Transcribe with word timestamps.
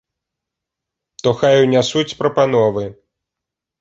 То 1.27 1.33
хай 1.41 1.55
унясуць 1.65 2.17
прапановы! 2.23 2.83